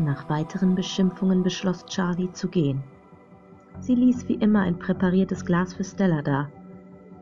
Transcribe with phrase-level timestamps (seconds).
[0.00, 2.82] Nach weiteren Beschimpfungen beschloss Charlie zu gehen.
[3.80, 6.48] Sie ließ wie immer ein präpariertes Glas für Stella da.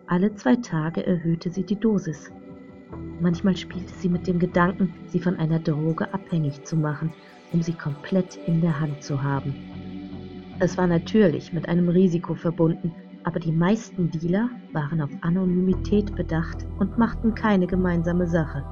[0.07, 2.31] Alle zwei Tage erhöhte sie die Dosis.
[3.21, 7.13] Manchmal spielte sie mit dem Gedanken, sie von einer Droge abhängig zu machen,
[7.53, 9.57] um sie komplett in der Hand zu haben.
[10.61, 16.65] Es war natürlich mit einem Risiko verbunden, aber die meisten Dealer waren auf Anonymität bedacht
[16.79, 18.65] und machten keine gemeinsame Sache.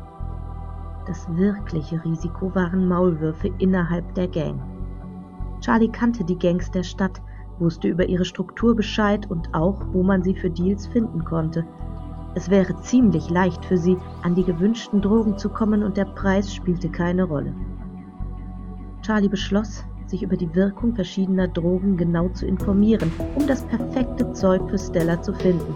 [1.06, 4.60] Das wirkliche Risiko waren Maulwürfe innerhalb der Gang.
[5.60, 7.22] Charlie kannte die Gangs der Stadt,
[7.60, 11.64] wusste über ihre Struktur Bescheid und auch, wo man sie für Deals finden konnte.
[12.34, 16.52] Es wäre ziemlich leicht für sie, an die gewünschten Drogen zu kommen und der Preis
[16.52, 17.54] spielte keine Rolle.
[19.02, 24.68] Charlie beschloss, sich über die Wirkung verschiedener Drogen genau zu informieren, um das perfekte Zeug
[24.68, 25.74] für Stella zu finden.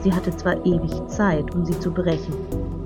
[0.00, 2.34] Sie hatte zwar ewig Zeit, um sie zu brechen,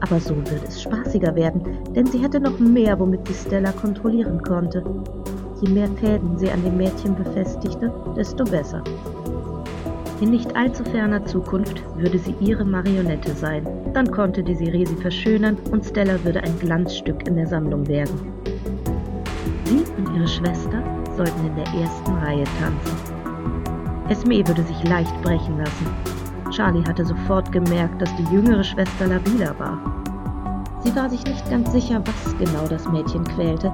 [0.01, 1.62] aber so würde es spaßiger werden,
[1.95, 4.83] denn sie hätte noch mehr, womit sie Stella kontrollieren konnte.
[5.61, 8.83] Je mehr Fäden sie an dem Mädchen befestigte, desto besser.
[10.20, 13.67] In nicht allzu ferner Zukunft würde sie ihre Marionette sein.
[13.92, 18.33] Dann konnte Desiree sie verschönern und Stella würde ein Glanzstück in der Sammlung werden.
[19.64, 20.83] Sie und ihre Schwester
[21.17, 23.12] sollten in der ersten Reihe tanzen.
[24.08, 26.22] Esme würde sich leicht brechen lassen.
[26.53, 29.78] Charlie hatte sofort gemerkt, dass die jüngere Schwester labiler war.
[30.84, 33.72] Sie war sich nicht ganz sicher, was genau das Mädchen quälte,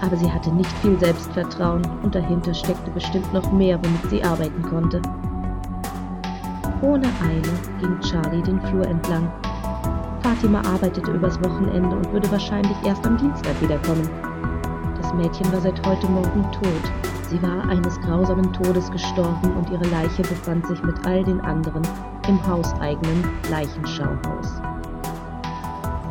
[0.00, 4.62] aber sie hatte nicht viel Selbstvertrauen und dahinter steckte bestimmt noch mehr, womit sie arbeiten
[4.62, 5.02] konnte.
[6.82, 9.30] Ohne Eile ging Charlie den Flur entlang.
[10.22, 14.08] Fatima arbeitete übers Wochenende und würde wahrscheinlich erst am Dienstag wiederkommen.
[15.00, 17.09] Das Mädchen war seit heute Morgen tot.
[17.30, 21.82] Sie war eines grausamen Todes gestorben und ihre Leiche befand sich mit all den anderen
[22.26, 24.60] im hauseigenen Leichenschauhaus.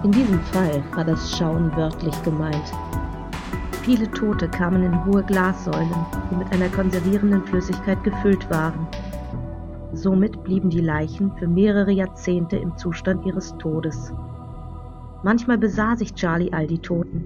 [0.05, 2.71] In diesem Fall war das Schauen wörtlich gemeint.
[3.81, 5.89] Viele Tote kamen in hohe Glassäulen,
[6.31, 8.87] die mit einer konservierenden Flüssigkeit gefüllt waren.
[9.91, 14.13] Somit blieben die Leichen für mehrere Jahrzehnte im Zustand ihres Todes.
[15.23, 17.25] Manchmal besah sich Charlie all die Toten,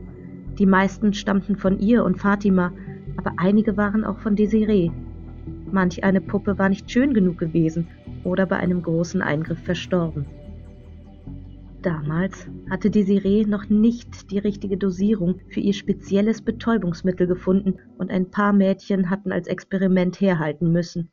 [0.57, 2.71] die meisten stammten von ihr und Fatima,
[3.17, 4.91] aber einige waren auch von Desiree.
[5.71, 7.87] Manch eine Puppe war nicht schön genug gewesen
[8.23, 10.25] oder bei einem großen Eingriff verstorben.
[11.81, 18.31] Damals hatte Desiree noch nicht die richtige Dosierung für ihr spezielles Betäubungsmittel gefunden und ein
[18.31, 21.11] paar Mädchen hatten als Experiment herhalten müssen.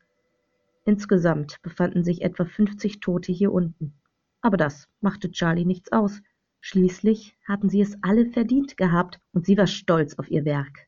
[0.85, 3.95] Insgesamt befanden sich etwa 50 Tote hier unten.
[4.43, 6.23] Aber das machte Charlie nichts aus.
[6.61, 10.87] Schließlich hatten sie es alle verdient gehabt und sie war stolz auf ihr Werk.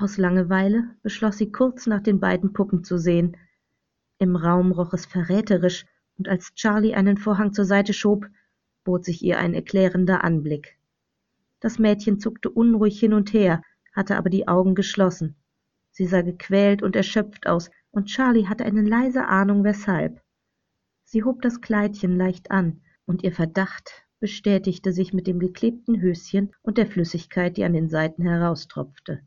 [0.00, 3.36] Aus Langeweile beschloss sie kurz nach den beiden Puppen zu sehen.
[4.18, 5.84] Im Raum roch es verräterisch,
[6.16, 8.26] und als Charlie einen Vorhang zur Seite schob,
[8.82, 10.78] bot sich ihr ein erklärender Anblick.
[11.60, 13.62] Das Mädchen zuckte unruhig hin und her,
[13.92, 15.36] hatte aber die Augen geschlossen.
[15.90, 20.22] Sie sah gequält und erschöpft aus, und Charlie hatte eine leise Ahnung weshalb.
[21.04, 26.52] Sie hob das Kleidchen leicht an, und ihr Verdacht bestätigte sich mit dem geklebten Höschen
[26.62, 29.20] und der Flüssigkeit, die an den Seiten heraustropfte.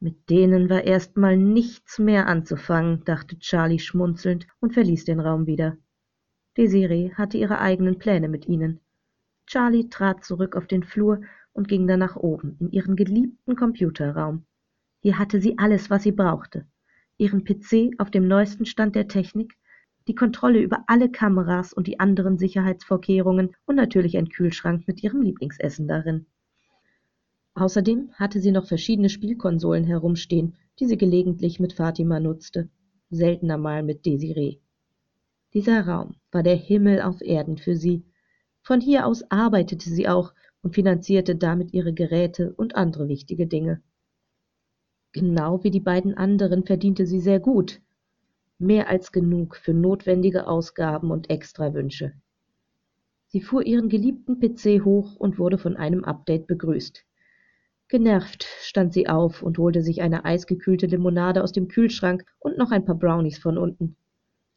[0.00, 5.76] Mit denen war erstmal nichts mehr anzufangen, dachte Charlie schmunzelnd und verließ den Raum wieder.
[6.56, 8.80] Desiree hatte ihre eigenen Pläne mit ihnen.
[9.46, 11.22] Charlie trat zurück auf den Flur
[11.52, 14.44] und ging dann nach oben in ihren geliebten Computerraum.
[15.00, 16.66] Hier hatte sie alles, was sie brauchte.
[17.16, 19.56] Ihren PC auf dem neuesten Stand der Technik,
[20.06, 25.22] die Kontrolle über alle Kameras und die anderen Sicherheitsvorkehrungen und natürlich ein Kühlschrank mit ihrem
[25.22, 26.26] Lieblingsessen darin.
[27.58, 32.68] Außerdem hatte sie noch verschiedene Spielkonsolen herumstehen, die sie gelegentlich mit Fatima nutzte,
[33.10, 34.58] seltener mal mit Desiree.
[35.54, 38.04] Dieser Raum war der Himmel auf Erden für sie.
[38.62, 43.82] Von hier aus arbeitete sie auch und finanzierte damit ihre Geräte und andere wichtige Dinge.
[45.10, 47.80] Genau wie die beiden anderen verdiente sie sehr gut,
[48.58, 52.12] mehr als genug für notwendige Ausgaben und Extrawünsche.
[53.26, 57.04] Sie fuhr ihren geliebten PC hoch und wurde von einem Update begrüßt.
[57.90, 62.70] Genervt stand sie auf und holte sich eine eisgekühlte Limonade aus dem Kühlschrank und noch
[62.70, 63.96] ein paar Brownies von unten.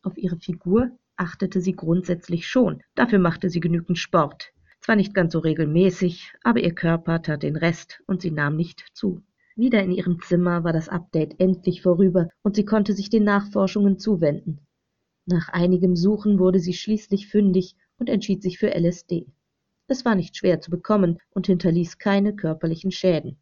[0.04, 4.51] Auf ihre Figur achtete sie grundsätzlich schon, dafür machte sie genügend Sport.
[4.81, 8.83] Zwar nicht ganz so regelmäßig, aber ihr Körper tat den Rest und sie nahm nicht
[8.94, 9.22] zu.
[9.56, 13.98] Wieder in ihrem Zimmer war das Update endlich vorüber und sie konnte sich den Nachforschungen
[13.98, 14.60] zuwenden.
[15.25, 19.28] Nach einigem Suchen wurde sie schließlich fündig und entschied sich für LSD.
[19.92, 23.36] Es war nicht schwer zu bekommen und hinterließ keine körperlichen Schäden.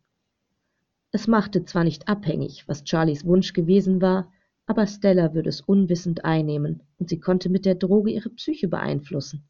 [1.12, 4.34] Es machte zwar nicht abhängig, was Charlies Wunsch gewesen war,
[4.66, 9.48] aber Stella würde es unwissend einnehmen und sie konnte mit der Droge ihre Psyche beeinflussen.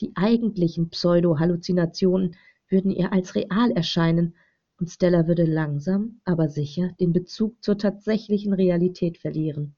[0.00, 2.36] Die eigentlichen Pseudo-Halluzinationen
[2.68, 4.34] würden ihr als real erscheinen,
[4.78, 9.76] und Stella würde langsam, aber sicher den Bezug zur tatsächlichen Realität verlieren.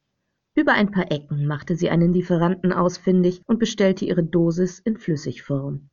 [0.56, 5.88] Über ein paar Ecken machte sie einen Lieferanten ausfindig und bestellte ihre Dosis in Flüssigform.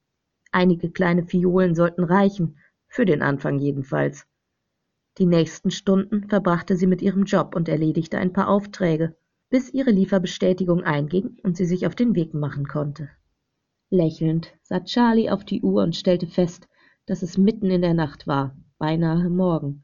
[0.52, 2.58] Einige kleine Fiolen sollten reichen,
[2.88, 4.26] für den Anfang jedenfalls.
[5.18, 9.16] Die nächsten Stunden verbrachte sie mit ihrem Job und erledigte ein paar Aufträge,
[9.50, 13.10] bis ihre Lieferbestätigung einging und sie sich auf den Weg machen konnte.
[13.90, 16.68] Lächelnd sah Charlie auf die Uhr und stellte fest,
[17.06, 19.84] dass es mitten in der Nacht war, beinahe Morgen.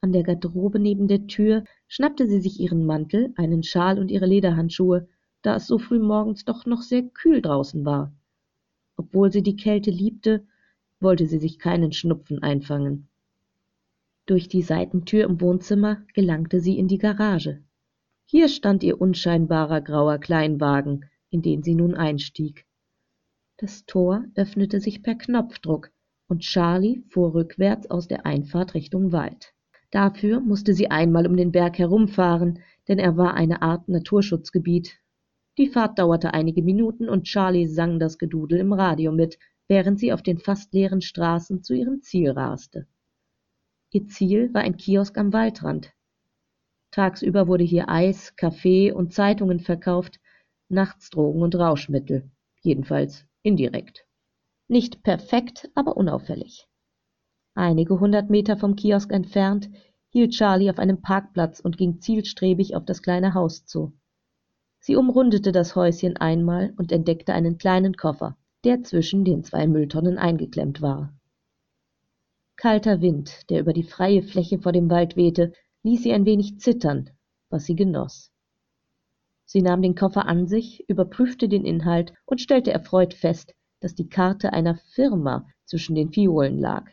[0.00, 4.26] An der Garderobe neben der Tür schnappte sie sich ihren Mantel, einen Schal und ihre
[4.26, 5.08] Lederhandschuhe,
[5.42, 8.12] da es so früh morgens doch noch sehr kühl draußen war.
[8.98, 10.44] Obwohl sie die Kälte liebte,
[11.00, 13.08] wollte sie sich keinen Schnupfen einfangen.
[14.26, 17.62] Durch die Seitentür im Wohnzimmer gelangte sie in die Garage.
[18.26, 22.66] Hier stand ihr unscheinbarer grauer Kleinwagen, in den sie nun einstieg.
[23.56, 25.90] Das Tor öffnete sich per Knopfdruck,
[26.26, 29.54] und Charlie fuhr rückwärts aus der Einfahrt Richtung Wald.
[29.90, 32.58] Dafür musste sie einmal um den Berg herumfahren,
[32.88, 34.98] denn er war eine Art Naturschutzgebiet.
[35.58, 40.12] Die Fahrt dauerte einige Minuten und Charlie sang das Gedudel im Radio mit, während sie
[40.12, 42.86] auf den fast leeren Straßen zu ihrem Ziel raste.
[43.90, 45.92] Ihr Ziel war ein Kiosk am Waldrand.
[46.92, 50.20] Tagsüber wurde hier Eis, Kaffee und Zeitungen verkauft,
[50.68, 52.30] nachts Drogen und Rauschmittel,
[52.60, 54.06] jedenfalls indirekt.
[54.68, 56.68] Nicht perfekt, aber unauffällig.
[57.54, 59.68] Einige hundert Meter vom Kiosk entfernt
[60.10, 63.98] hielt Charlie auf einem Parkplatz und ging zielstrebig auf das kleine Haus zu.
[64.80, 70.18] Sie umrundete das Häuschen einmal und entdeckte einen kleinen Koffer, der zwischen den zwei Mülltonnen
[70.18, 71.12] eingeklemmt war.
[72.56, 75.52] Kalter Wind, der über die freie Fläche vor dem Wald wehte,
[75.84, 77.10] ließ sie ein wenig zittern,
[77.50, 78.32] was sie genoss.
[79.44, 84.08] Sie nahm den Koffer an sich, überprüfte den Inhalt und stellte erfreut fest, dass die
[84.08, 86.90] Karte einer Firma zwischen den Fiolen lag.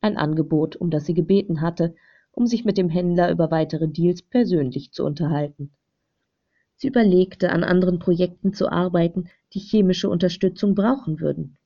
[0.00, 1.94] Ein Angebot, um das sie gebeten hatte,
[2.30, 5.72] um sich mit dem Händler über weitere Deals persönlich zu unterhalten.
[6.82, 11.56] Sie überlegte, an anderen Projekten zu arbeiten, die chemische Unterstützung brauchen würden.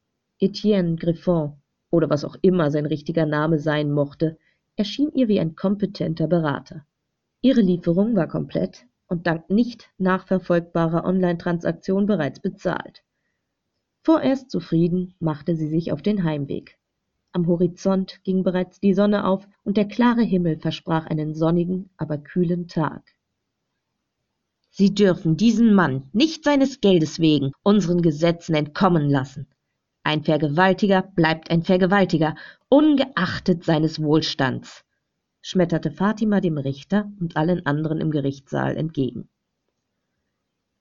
[0.40, 1.54] Etienne Griffon
[1.90, 4.36] oder was auch immer sein richtiger Name sein mochte,
[4.76, 6.84] erschien ihr wie ein kompetenter Berater.
[7.40, 13.02] Ihre Lieferung war komplett und dank nicht nachverfolgbarer Online-Transaktion bereits bezahlt.
[14.02, 16.76] Vorerst zufrieden machte sie sich auf den Heimweg.
[17.32, 22.18] Am Horizont ging bereits die Sonne auf und der klare Himmel versprach einen sonnigen, aber
[22.18, 23.15] kühlen Tag.
[24.78, 29.46] Sie dürfen diesen Mann nicht seines Geldes wegen unseren Gesetzen entkommen lassen.
[30.02, 32.34] Ein Vergewaltiger bleibt ein Vergewaltiger,
[32.68, 34.84] ungeachtet seines Wohlstands,
[35.40, 39.30] schmetterte Fatima dem Richter und allen anderen im Gerichtssaal entgegen.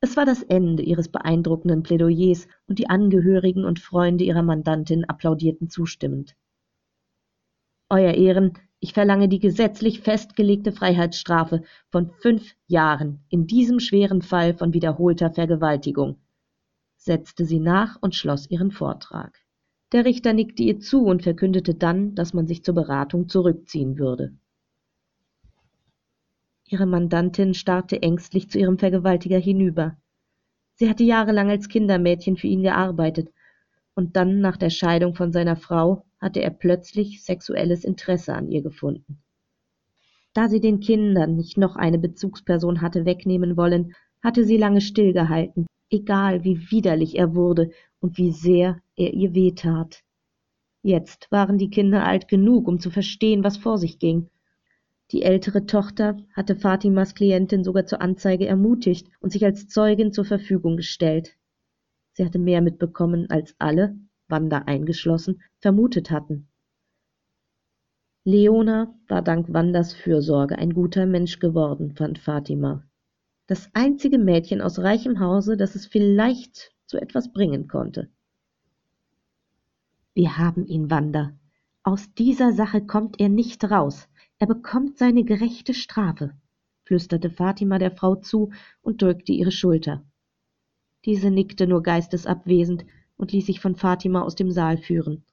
[0.01, 5.69] Es war das Ende ihres beeindruckenden Plädoyers und die Angehörigen und Freunde ihrer Mandantin applaudierten
[5.69, 6.36] zustimmend.
[7.89, 14.54] Euer Ehren, ich verlange die gesetzlich festgelegte Freiheitsstrafe von fünf Jahren in diesem schweren Fall
[14.54, 16.18] von wiederholter Vergewaltigung,
[16.96, 19.40] setzte sie nach und schloss ihren Vortrag.
[19.92, 24.36] Der Richter nickte ihr zu und verkündete dann, dass man sich zur Beratung zurückziehen würde.
[26.68, 29.98] Ihre Mandantin starrte ängstlich zu ihrem Vergewaltiger hinüber.
[30.76, 33.34] Sie hatte jahrelang als Kindermädchen für ihn gearbeitet,
[33.96, 38.62] und dann nach der Scheidung von seiner Frau hatte er plötzlich sexuelles Interesse an ihr
[38.62, 39.24] gefunden.
[40.34, 45.67] Da sie den Kindern nicht noch eine Bezugsperson hatte wegnehmen wollen, hatte sie lange stillgehalten,
[45.89, 47.70] egal wie widerlich er wurde
[48.01, 50.01] und wie sehr er ihr wehtat.
[50.82, 54.29] Jetzt waren die Kinder alt genug, um zu verstehen, was vor sich ging,
[55.12, 60.25] die ältere Tochter hatte Fatimas Klientin sogar zur Anzeige ermutigt und sich als Zeugin zur
[60.25, 61.38] Verfügung gestellt.
[62.13, 63.96] Sie hatte mehr mitbekommen, als alle,
[64.27, 66.48] Wanda eingeschlossen, vermutet hatten.
[68.24, 72.84] Leona war dank Wandas Fürsorge ein guter Mensch geworden, fand Fatima.
[73.46, 78.10] Das einzige Mädchen aus reichem Hause, das es vielleicht zu etwas bringen konnte.
[80.15, 81.38] Wir haben ihn, Wanda.
[81.84, 84.08] Aus dieser Sache kommt er nicht raus.
[84.39, 86.34] Er bekommt seine gerechte Strafe,
[86.84, 88.51] flüsterte Fatima der Frau zu
[88.82, 90.03] und drückte ihre Schulter.
[91.05, 92.86] Diese nickte nur geistesabwesend
[93.17, 95.24] und ließ sich von Fatima aus dem Saal führen.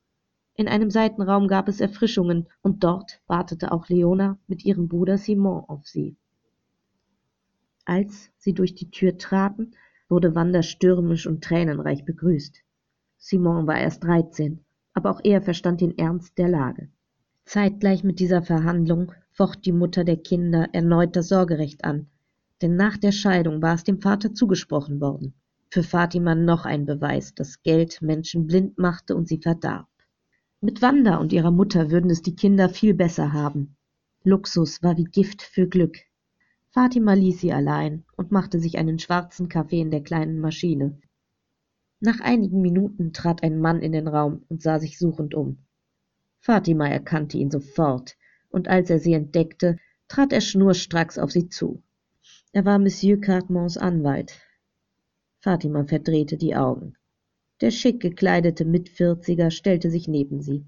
[0.54, 5.64] In einem Seitenraum gab es Erfrischungen, und dort wartete auch Leona mit ihrem Bruder Simon
[5.66, 6.16] auf sie.
[7.84, 9.72] Als sie durch die Tür traten,
[10.08, 12.62] wurde Wanda stürmisch und tränenreich begrüßt.
[13.18, 14.60] Simon war erst dreizehn,
[14.94, 16.88] aber auch er verstand den Ernst der Lage.
[17.44, 22.08] Zeitgleich mit dieser Verhandlung focht die Mutter der Kinder erneut das Sorgerecht an,
[22.60, 25.34] denn nach der Scheidung war es dem Vater zugesprochen worden.
[25.72, 29.88] Für Fatima noch ein Beweis, dass Geld Menschen blind machte und sie verdarb.
[30.60, 33.74] Mit Wanda und ihrer Mutter würden es die Kinder viel besser haben.
[34.22, 35.96] Luxus war wie Gift für Glück.
[36.72, 41.00] Fatima ließ sie allein und machte sich einen schwarzen Kaffee in der kleinen Maschine.
[42.00, 45.56] Nach einigen Minuten trat ein Mann in den Raum und sah sich suchend um.
[46.38, 48.18] Fatima erkannte ihn sofort,
[48.50, 51.82] und als er sie entdeckte, trat er schnurstracks auf sie zu.
[52.52, 54.38] Er war Monsieur Cartmans Anwalt.
[55.42, 56.94] Fatima verdrehte die Augen.
[57.60, 60.64] Der schick gekleidete Mitvierziger stellte sich neben sie.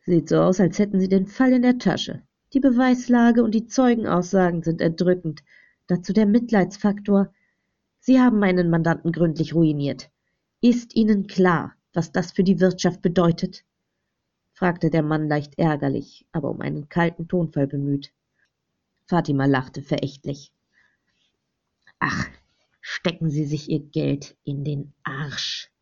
[0.00, 2.22] Sieht so aus, als hätten Sie den Fall in der Tasche.
[2.52, 5.44] Die Beweislage und die Zeugenaussagen sind erdrückend.
[5.86, 7.32] Dazu der Mitleidsfaktor.
[8.00, 10.10] Sie haben meinen Mandanten gründlich ruiniert.
[10.60, 13.64] Ist Ihnen klar, was das für die Wirtschaft bedeutet?
[14.52, 18.12] fragte der Mann leicht ärgerlich, aber um einen kalten Tonfall bemüht.
[19.06, 20.52] Fatima lachte verächtlich.
[22.00, 22.28] Ach,
[22.88, 25.72] stecken Sie sich Ihr Geld in den Arsch.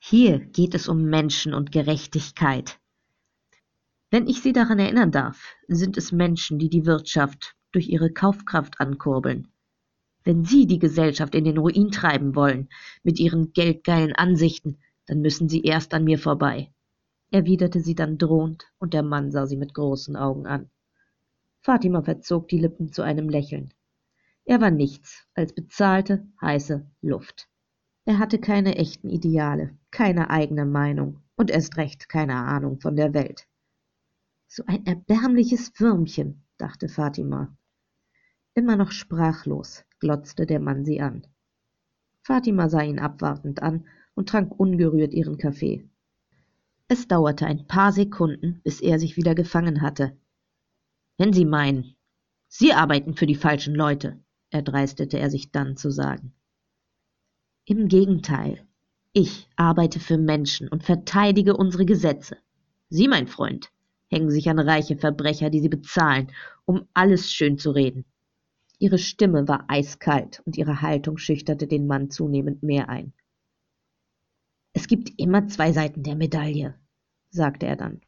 [0.00, 2.80] Hier geht es um Menschen und Gerechtigkeit.
[4.10, 8.80] Wenn ich Sie daran erinnern darf, sind es Menschen, die die Wirtschaft durch ihre Kaufkraft
[8.80, 9.46] ankurbeln.
[10.24, 12.68] Wenn Sie die Gesellschaft in den Ruin treiben wollen,
[13.04, 16.72] mit Ihren geldgeilen Ansichten, dann müssen Sie erst an mir vorbei,
[17.30, 20.68] erwiderte sie dann drohend, und der Mann sah sie mit großen Augen an.
[21.60, 23.72] Fatima verzog die Lippen zu einem Lächeln.
[24.46, 27.48] Er war nichts als bezahlte, heiße Luft.
[28.04, 33.14] Er hatte keine echten Ideale, keine eigene Meinung und erst recht keine Ahnung von der
[33.14, 33.46] Welt.
[34.46, 37.56] So ein erbärmliches Würmchen, dachte Fatima.
[38.54, 41.26] Immer noch sprachlos glotzte der Mann sie an.
[42.22, 45.88] Fatima sah ihn abwartend an und trank ungerührt ihren Kaffee.
[46.86, 50.16] Es dauerte ein paar Sekunden, bis er sich wieder gefangen hatte.
[51.16, 51.96] Wenn Sie meinen,
[52.48, 54.23] Sie arbeiten für die falschen Leute,
[54.54, 56.32] erdreistete er sich dann zu sagen.
[57.66, 58.66] Im Gegenteil,
[59.12, 62.36] ich arbeite für Menschen und verteidige unsere Gesetze.
[62.88, 63.70] Sie, mein Freund,
[64.08, 66.30] hängen sich an reiche Verbrecher, die sie bezahlen,
[66.64, 68.04] um alles schön zu reden.
[68.78, 73.12] Ihre Stimme war eiskalt und ihre Haltung schüchterte den Mann zunehmend mehr ein.
[74.72, 76.74] Es gibt immer zwei Seiten der Medaille,
[77.30, 78.00] sagte er dann.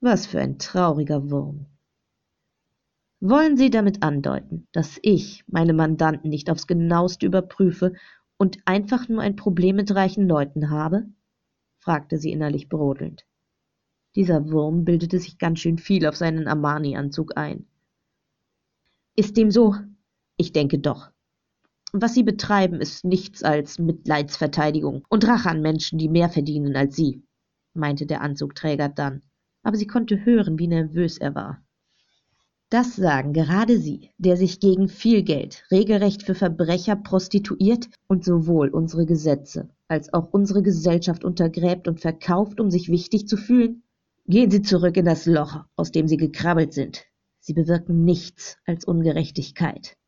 [0.00, 1.66] Was für ein trauriger Wurm.
[3.24, 7.92] Wollen Sie damit andeuten, dass ich meine Mandanten nicht aufs genaueste überprüfe
[8.36, 11.06] und einfach nur ein Problem mit reichen Leuten habe?
[11.78, 13.24] fragte sie innerlich brodelnd.
[14.16, 17.66] Dieser Wurm bildete sich ganz schön viel auf seinen Armani-Anzug ein.
[19.14, 19.76] Ist dem so?
[20.36, 21.12] Ich denke doch.
[21.92, 26.96] Was Sie betreiben, ist nichts als Mitleidsverteidigung und Rache an Menschen, die mehr verdienen als
[26.96, 27.22] Sie,
[27.72, 29.22] meinte der Anzugträger dann,
[29.62, 31.62] aber sie konnte hören, wie nervös er war.
[32.72, 38.70] Das sagen gerade Sie, der sich gegen viel Geld regelrecht für Verbrecher prostituiert und sowohl
[38.70, 43.82] unsere Gesetze als auch unsere Gesellschaft untergräbt und verkauft, um sich wichtig zu fühlen?
[44.26, 47.04] Gehen Sie zurück in das Loch, aus dem Sie gekrabbelt sind.
[47.40, 49.98] Sie bewirken nichts als Ungerechtigkeit,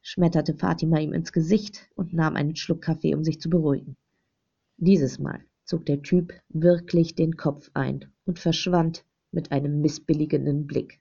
[0.00, 3.94] schmetterte Fatima ihm ins Gesicht und nahm einen Schluck Kaffee, um sich zu beruhigen.
[4.78, 10.98] Dieses Mal zog der Typ wirklich den Kopf ein und verschwand mit einem missbilligenden Blick.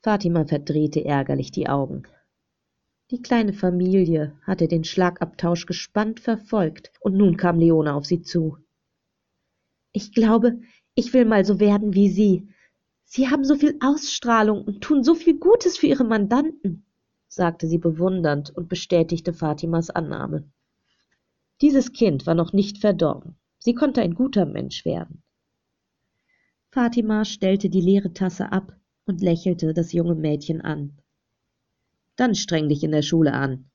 [0.00, 2.04] Fatima verdrehte ärgerlich die Augen.
[3.10, 8.58] Die kleine Familie hatte den Schlagabtausch gespannt verfolgt, und nun kam Leone auf sie zu.
[9.92, 10.60] Ich glaube,
[10.94, 12.48] ich will mal so werden wie Sie.
[13.04, 16.84] Sie haben so viel Ausstrahlung und tun so viel Gutes für Ihre Mandanten,
[17.26, 20.50] sagte sie bewundernd und bestätigte Fatimas Annahme.
[21.60, 23.36] Dieses Kind war noch nicht verdorben.
[23.58, 25.22] Sie konnte ein guter Mensch werden.
[26.70, 28.78] Fatima stellte die leere Tasse ab
[29.08, 30.98] und lächelte das junge Mädchen an.
[32.16, 33.70] Dann streng dich in der Schule an.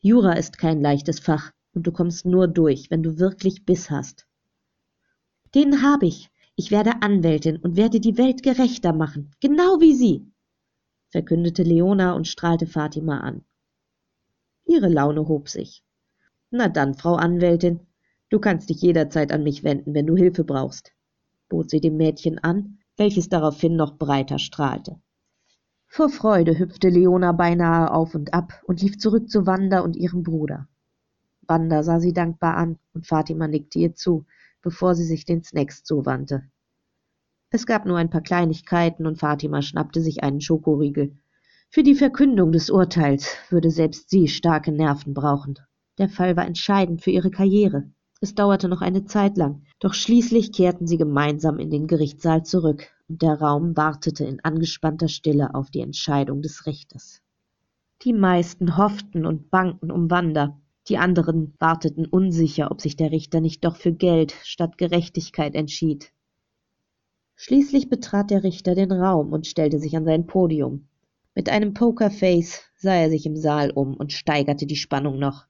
[0.00, 4.26] Jura ist kein leichtes Fach und du kommst nur durch, wenn du wirklich Biss hast.
[5.54, 10.30] Den habe ich, ich werde Anwältin und werde die Welt gerechter machen, genau wie Sie,
[11.08, 13.44] verkündete Leona und strahlte Fatima an.
[14.66, 15.82] Ihre Laune hob sich.
[16.50, 17.80] Na dann, Frau Anwältin,
[18.28, 20.92] du kannst dich jederzeit an mich wenden, wenn du Hilfe brauchst,
[21.48, 25.00] bot sie dem Mädchen an, welches daraufhin noch breiter strahlte.
[25.86, 30.22] Vor Freude hüpfte Leona beinahe auf und ab und lief zurück zu Wanda und ihrem
[30.22, 30.68] Bruder.
[31.46, 34.26] Wanda sah sie dankbar an und Fatima nickte ihr zu,
[34.60, 36.42] bevor sie sich den Snacks zuwandte.
[37.50, 41.16] Es gab nur ein paar Kleinigkeiten und Fatima schnappte sich einen Schokoriegel.
[41.70, 45.58] Für die Verkündung des Urteils würde selbst sie starke Nerven brauchen.
[45.96, 47.90] Der Fall war entscheidend für ihre Karriere.
[48.20, 52.88] Es dauerte noch eine Zeit lang, doch schließlich kehrten sie gemeinsam in den Gerichtssaal zurück,
[53.08, 57.22] und der Raum wartete in angespannter Stille auf die Entscheidung des Richters.
[58.02, 60.58] Die meisten hofften und bangten um Wanda,
[60.88, 66.12] Die anderen warteten unsicher, ob sich der Richter nicht doch für Geld statt Gerechtigkeit entschied.
[67.36, 70.88] Schließlich betrat der Richter den Raum und stellte sich an sein Podium.
[71.34, 75.46] Mit einem Pokerface sah er sich im Saal um und steigerte die Spannung noch.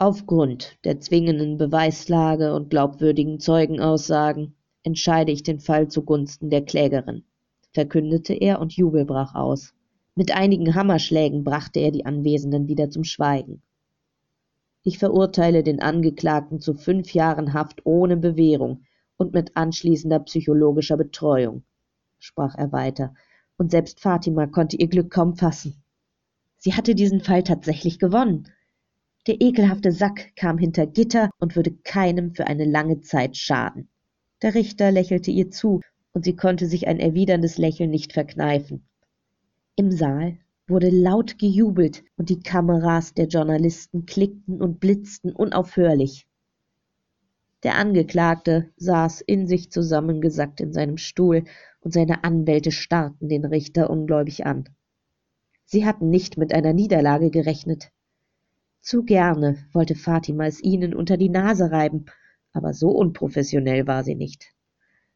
[0.00, 7.24] Aufgrund der zwingenden Beweislage und glaubwürdigen Zeugenaussagen entscheide ich den Fall zugunsten der Klägerin,
[7.72, 9.74] verkündete er und Jubel brach aus.
[10.14, 13.60] Mit einigen Hammerschlägen brachte er die Anwesenden wieder zum Schweigen.
[14.84, 18.84] Ich verurteile den Angeklagten zu fünf Jahren Haft ohne Bewährung
[19.16, 21.64] und mit anschließender psychologischer Betreuung,
[22.20, 23.14] sprach er weiter,
[23.56, 25.82] und selbst Fatima konnte ihr Glück kaum fassen.
[26.56, 28.46] Sie hatte diesen Fall tatsächlich gewonnen.
[29.28, 33.90] Der ekelhafte Sack kam hinter Gitter und würde keinem für eine lange Zeit schaden.
[34.40, 35.82] Der Richter lächelte ihr zu,
[36.12, 38.88] und sie konnte sich ein erwiderndes Lächeln nicht verkneifen.
[39.76, 46.26] Im Saal wurde laut gejubelt und die Kameras der Journalisten klickten und blitzten unaufhörlich.
[47.64, 51.44] Der Angeklagte saß in sich zusammengesackt in seinem Stuhl,
[51.80, 54.70] und seine Anwälte starrten den Richter ungläubig an.
[55.66, 57.90] Sie hatten nicht mit einer Niederlage gerechnet.
[58.80, 62.06] Zu gerne wollte Fatima es ihnen unter die Nase reiben,
[62.52, 64.54] aber so unprofessionell war sie nicht.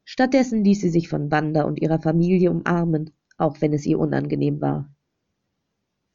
[0.05, 4.61] Stattdessen ließ sie sich von Wanda und ihrer Familie umarmen, auch wenn es ihr unangenehm
[4.61, 4.91] war.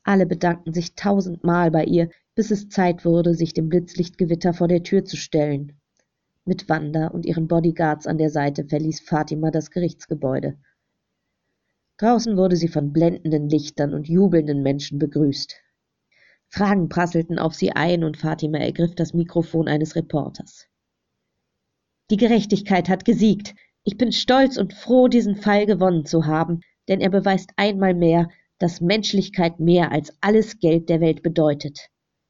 [0.03, 4.83] Alle bedankten sich tausendmal bei ihr, bis es Zeit wurde, sich dem Blitzlichtgewitter vor der
[4.83, 5.73] Tür zu stellen.
[6.45, 10.57] Mit Wanda und ihren Bodyguards an der Seite verließ Fatima das Gerichtsgebäude.
[11.97, 15.55] Draußen wurde sie von blendenden Lichtern und jubelnden Menschen begrüßt.
[16.49, 20.67] Fragen prasselten auf sie ein und Fatima ergriff das Mikrofon eines Reporters.
[22.09, 23.53] Die Gerechtigkeit hat gesiegt.
[23.83, 28.29] Ich bin stolz und froh, diesen Fall gewonnen zu haben, denn er beweist einmal mehr,
[28.59, 31.89] dass Menschlichkeit mehr als alles Geld der Welt bedeutet.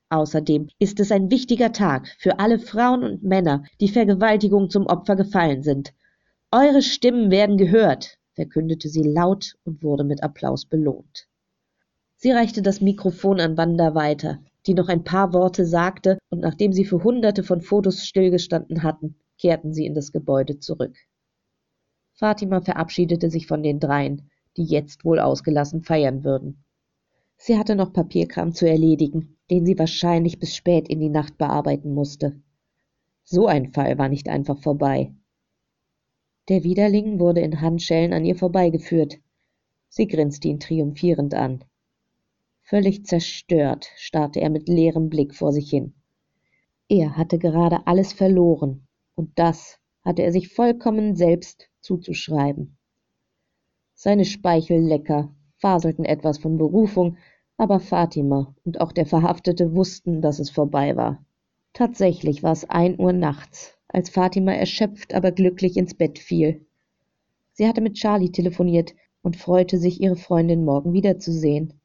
[0.09, 5.15] Außerdem ist es ein wichtiger Tag für alle Frauen und Männer, die Vergewaltigung zum Opfer
[5.15, 5.93] gefallen sind.
[6.51, 11.27] Eure Stimmen werden gehört, verkündete sie laut und wurde mit Applaus belohnt.
[12.19, 16.73] Sie reichte das Mikrofon an Wanda weiter, die noch ein paar Worte sagte, und nachdem
[16.73, 20.95] sie für hunderte von Fotos stillgestanden hatten, kehrten sie in das Gebäude zurück.
[22.13, 26.63] Fatima verabschiedete sich von den dreien, die jetzt wohl ausgelassen feiern würden.
[27.37, 31.93] Sie hatte noch Papierkram zu erledigen, den sie wahrscheinlich bis spät in die Nacht bearbeiten
[31.93, 32.41] musste.
[33.23, 35.13] So ein Fall war nicht einfach vorbei.
[36.49, 39.19] Der Widerling wurde in Handschellen an ihr vorbeigeführt.
[39.89, 41.63] Sie grinste ihn triumphierend an.
[42.69, 45.93] Völlig zerstört starrte er mit leerem Blick vor sich hin.
[46.89, 52.77] Er hatte gerade alles verloren, und das hatte er sich vollkommen selbst zuzuschreiben.
[53.93, 57.15] Seine Speichellecker faselten etwas von Berufung,
[57.55, 61.25] aber Fatima und auch der Verhaftete wussten, dass es vorbei war.
[61.71, 66.65] Tatsächlich war es ein Uhr nachts, als Fatima erschöpft, aber glücklich ins Bett fiel.
[67.53, 71.76] Sie hatte mit Charlie telefoniert und freute sich, ihre Freundin morgen wiederzusehen.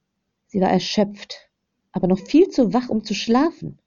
[0.52, 1.48] Sie war erschöpft,
[1.92, 3.78] aber noch viel zu wach, um zu schlafen.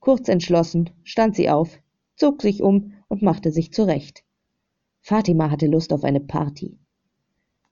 [0.00, 1.80] Kurz entschlossen stand sie auf,
[2.14, 4.22] zog sich um und machte sich zurecht.
[5.00, 6.76] Fatima hatte Lust auf eine Party.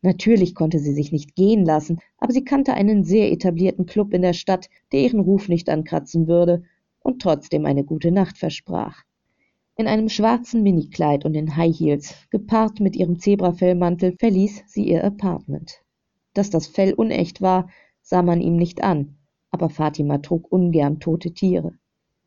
[0.01, 4.23] Natürlich konnte sie sich nicht gehen lassen, aber sie kannte einen sehr etablierten Club in
[4.23, 6.63] der Stadt, der ihren Ruf nicht ankratzen würde
[7.01, 9.03] und trotzdem eine gute Nacht versprach.
[9.77, 15.05] In einem schwarzen Minikleid und in High Heels, gepaart mit ihrem Zebrafellmantel, verließ sie ihr
[15.05, 15.84] Apartment.
[16.35, 17.71] Dass das Fell unecht war,
[18.03, 19.17] sah man ihm nicht an,
[19.51, 21.73] aber Fatima trug ungern tote Tiere.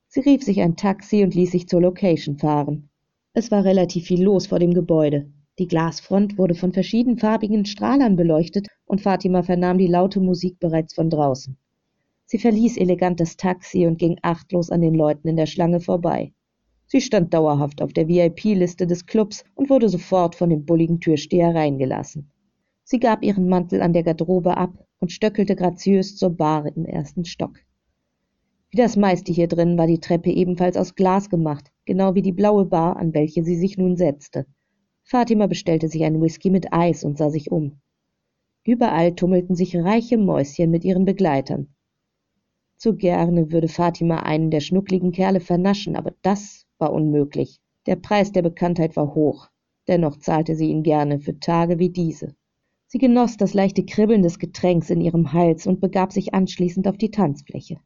[0.07, 2.89] Sie rief sich ein Taxi und ließ sich zur Location fahren.
[3.33, 5.29] Es war relativ viel los vor dem Gebäude.
[5.59, 11.09] Die Glasfront wurde von verschiedenfarbigen Strahlern beleuchtet und Fatima vernahm die laute Musik bereits von
[11.09, 11.57] draußen.
[12.25, 16.33] Sie verließ elegant das Taxi und ging achtlos an den Leuten in der Schlange vorbei.
[16.85, 21.53] Sie stand dauerhaft auf der VIP-Liste des Clubs und wurde sofort von dem bulligen Türsteher
[21.53, 22.31] reingelassen.
[22.89, 27.25] Sie gab ihren Mantel an der Garderobe ab und stöckelte graziös zur Bar im ersten
[27.25, 27.59] Stock.
[28.69, 32.31] Wie das meiste hier drin war die Treppe ebenfalls aus Glas gemacht, genau wie die
[32.31, 34.45] blaue Bar, an welche sie sich nun setzte.
[35.03, 37.81] Fatima bestellte sich einen Whisky mit Eis und sah sich um.
[38.63, 41.67] Überall tummelten sich reiche Mäuschen mit ihren Begleitern.
[42.77, 47.59] Zu gerne würde Fatima einen der schnuckligen Kerle vernaschen, aber das war unmöglich.
[47.85, 49.49] Der Preis der Bekanntheit war hoch,
[49.89, 52.33] dennoch zahlte sie ihn gerne für Tage wie diese.
[52.89, 56.97] Sie genoss das leichte Kribbeln des Getränks in ihrem Hals und begab sich anschließend auf
[56.97, 57.81] die Tanzfläche.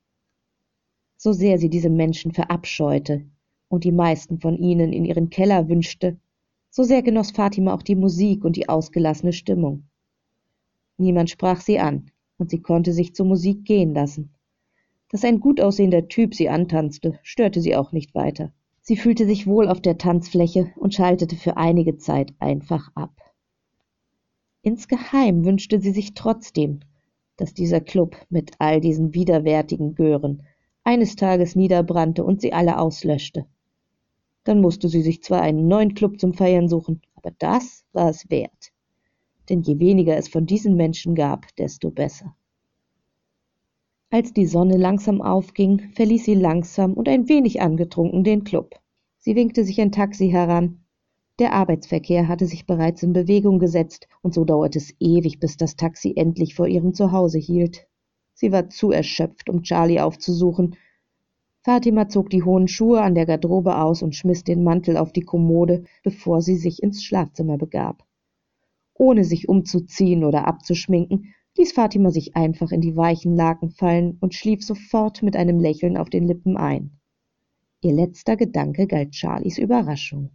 [1.17, 3.25] So sehr sie diese Menschen verabscheute
[3.67, 6.19] und die meisten von ihnen in ihren Keller wünschte,
[6.69, 9.87] so sehr genoss Fatima auch die Musik und die ausgelassene Stimmung.
[10.97, 14.35] Niemand sprach sie an, und sie konnte sich zur Musik gehen lassen.
[15.09, 18.53] Dass ein gut aussehender Typ sie antanzte, störte sie auch nicht weiter.
[18.81, 23.15] Sie fühlte sich wohl auf der Tanzfläche und schaltete für einige Zeit einfach ab.
[24.63, 26.81] Insgeheim wünschte sie sich trotzdem,
[27.37, 30.43] dass dieser Club mit all diesen widerwärtigen Gören
[30.83, 33.45] eines Tages niederbrannte und sie alle auslöschte.
[34.43, 38.29] Dann musste sie sich zwar einen neuen Club zum Feiern suchen, aber das war es
[38.29, 38.71] wert.
[39.49, 42.35] Denn je weniger es von diesen Menschen gab, desto besser.
[44.11, 48.75] Als die Sonne langsam aufging, verließ sie langsam und ein wenig angetrunken den Club.
[49.17, 50.80] Sie winkte sich ein Taxi heran.
[51.39, 55.75] Der Arbeitsverkehr hatte sich bereits in Bewegung gesetzt, und so dauerte es ewig, bis das
[55.75, 57.87] Taxi endlich vor ihrem Zuhause hielt.
[58.33, 60.75] Sie war zu erschöpft, um Charlie aufzusuchen.
[61.63, 65.21] Fatima zog die hohen Schuhe an der Garderobe aus und schmiss den Mantel auf die
[65.21, 68.03] Kommode, bevor sie sich ins Schlafzimmer begab.
[68.95, 74.33] Ohne sich umzuziehen oder abzuschminken, ließ Fatima sich einfach in die weichen Laken fallen und
[74.33, 76.99] schlief sofort mit einem Lächeln auf den Lippen ein.
[77.81, 80.31] Ihr letzter Gedanke galt Charlies Überraschung.